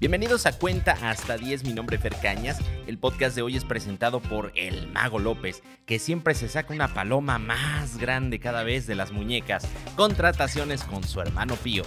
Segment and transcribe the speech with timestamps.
[0.00, 2.58] Bienvenidos a Cuenta hasta 10, mi nombre es Fer Cañas.
[2.86, 6.94] El podcast de hoy es presentado por El Mago López, que siempre se saca una
[6.94, 9.68] paloma más grande cada vez de las muñecas.
[9.96, 11.82] Contrataciones con su hermano Pío.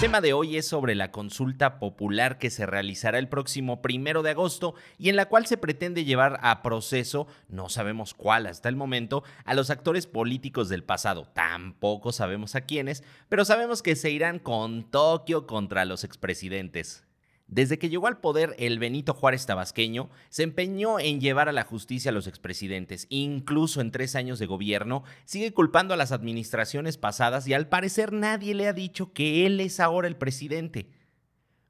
[0.00, 4.30] Tema de hoy es sobre la consulta popular que se realizará el próximo primero de
[4.30, 8.76] agosto y en la cual se pretende llevar a proceso, no sabemos cuál hasta el
[8.76, 11.28] momento, a los actores políticos del pasado.
[11.34, 17.04] Tampoco sabemos a quiénes, pero sabemos que se irán con Tokio contra los expresidentes.
[17.50, 21.64] Desde que llegó al poder el Benito Juárez tabasqueño, se empeñó en llevar a la
[21.64, 23.08] justicia a los expresidentes.
[23.10, 28.12] Incluso en tres años de gobierno, sigue culpando a las administraciones pasadas y al parecer
[28.12, 30.90] nadie le ha dicho que él es ahora el presidente.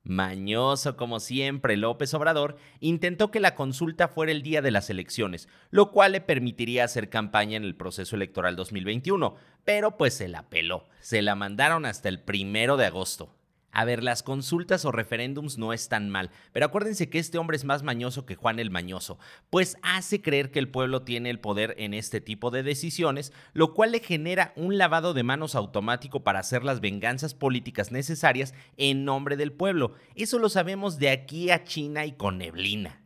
[0.03, 5.49] Mañoso como siempre, López Obrador intentó que la consulta fuera el día de las elecciones,
[5.71, 9.35] lo cual le permitiría hacer campaña en el proceso electoral 2021,
[9.65, 13.35] pero pues se la peló, se la mandaron hasta el primero de agosto.
[13.73, 17.65] A ver, las consultas o referéndums no están mal, pero acuérdense que este hombre es
[17.65, 19.19] más mañoso que Juan el Mañoso,
[19.49, 23.73] pues hace creer que el pueblo tiene el poder en este tipo de decisiones, lo
[23.75, 29.05] cual le genera un lavado de manos automático para hacer las venganzas políticas necesarias en
[29.05, 29.95] nombre del pueblo.
[30.17, 33.00] Eso lo sabemos de aquí a China y con neblina.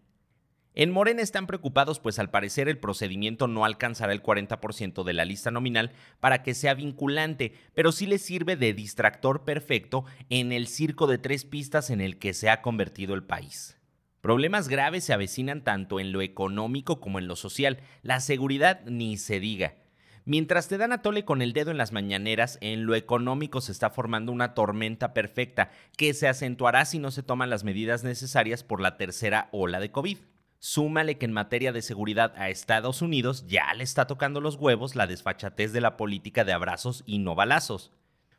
[0.76, 5.24] En Morena están preocupados pues al parecer el procedimiento no alcanzará el 40% de la
[5.24, 10.66] lista nominal para que sea vinculante, pero sí le sirve de distractor perfecto en el
[10.66, 13.78] circo de tres pistas en el que se ha convertido el país.
[14.20, 19.16] Problemas graves se avecinan tanto en lo económico como en lo social, la seguridad ni
[19.16, 19.76] se diga.
[20.24, 23.70] Mientras te dan a tole con el dedo en las mañaneras, en lo económico se
[23.70, 28.64] está formando una tormenta perfecta que se acentuará si no se toman las medidas necesarias
[28.64, 30.18] por la tercera ola de COVID.
[30.66, 34.96] Súmale que en materia de seguridad a Estados Unidos ya le está tocando los huevos
[34.96, 37.92] la desfachatez de la política de abrazos y no balazos.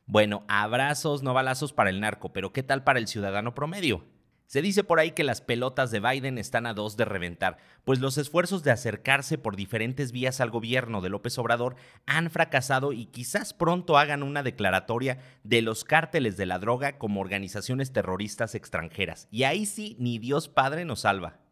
[0.08, 4.06] Bueno, abrazos, no balazos para el narco, pero ¿qué tal para el ciudadano promedio?
[4.48, 8.00] Se dice por ahí que las pelotas de Biden están a dos de reventar, pues
[8.00, 11.76] los esfuerzos de acercarse por diferentes vías al gobierno de López Obrador
[12.08, 17.22] han fracasado y quizás pronto hagan una declaratoria de los cárteles de la droga como
[17.22, 19.28] organizaciones terroristas extranjeras.
[19.30, 21.45] Y ahí sí, ni Dios Padre nos salva.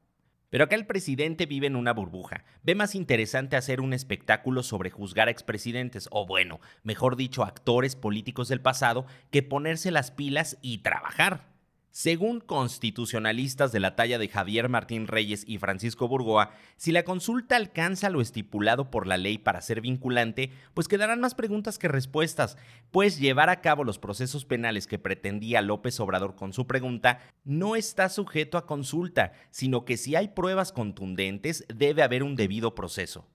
[0.53, 2.43] Pero acá el presidente vive en una burbuja.
[2.61, 7.95] Ve más interesante hacer un espectáculo sobre juzgar a expresidentes, o bueno, mejor dicho, actores
[7.95, 11.52] políticos del pasado, que ponerse las pilas y trabajar.
[11.95, 17.55] Según constitucionalistas de la talla de Javier Martín Reyes y Francisco Burgoa, si la consulta
[17.55, 22.57] alcanza lo estipulado por la ley para ser vinculante, pues quedarán más preguntas que respuestas,
[22.89, 27.75] pues llevar a cabo los procesos penales que pretendía López Obrador con su pregunta no
[27.75, 33.27] está sujeto a consulta, sino que si hay pruebas contundentes debe haber un debido proceso.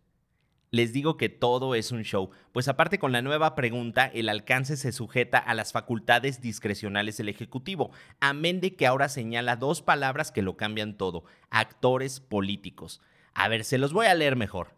[0.71, 4.77] Les digo que todo es un show, pues aparte con la nueva pregunta, el alcance
[4.77, 7.91] se sujeta a las facultades discrecionales del Ejecutivo,
[8.21, 13.01] amén de que ahora señala dos palabras que lo cambian todo, actores políticos.
[13.33, 14.77] A ver, se los voy a leer mejor.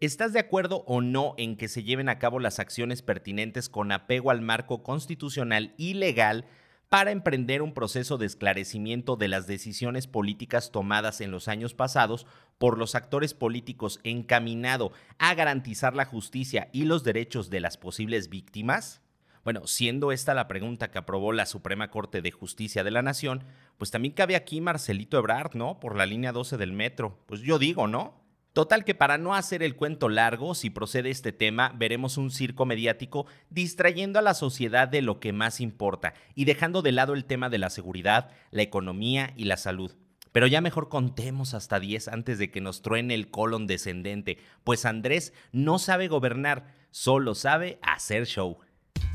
[0.00, 3.92] ¿Estás de acuerdo o no en que se lleven a cabo las acciones pertinentes con
[3.92, 6.44] apego al marco constitucional y legal
[6.90, 12.26] para emprender un proceso de esclarecimiento de las decisiones políticas tomadas en los años pasados
[12.58, 18.28] por los actores políticos encaminado a garantizar la justicia y los derechos de las posibles
[18.28, 19.02] víctimas?
[19.44, 23.44] Bueno, siendo esta la pregunta que aprobó la Suprema Corte de Justicia de la Nación,
[23.78, 25.78] pues también cabe aquí Marcelito Ebrard, ¿no?
[25.78, 27.20] Por la línea 12 del metro.
[27.26, 28.19] Pues yo digo, ¿no?
[28.52, 32.66] Total que para no hacer el cuento largo, si procede este tema, veremos un circo
[32.66, 37.26] mediático distrayendo a la sociedad de lo que más importa y dejando de lado el
[37.26, 39.94] tema de la seguridad, la economía y la salud.
[40.32, 44.84] Pero ya mejor contemos hasta 10 antes de que nos truene el colon descendente, pues
[44.84, 48.58] Andrés no sabe gobernar, solo sabe hacer show.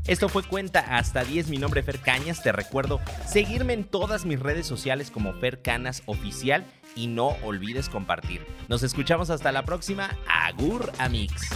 [0.08, 4.24] Esto fue Cuenta hasta 10, mi nombre es Fer Cañas, te recuerdo seguirme en todas
[4.24, 8.46] mis redes sociales como Fer Canas Oficial y no olvides compartir.
[8.68, 11.50] Nos escuchamos hasta la próxima, Agur Amix.